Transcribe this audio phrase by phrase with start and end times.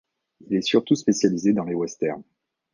[0.39, 2.23] Il s'est surtout spécialisé dans les westerns.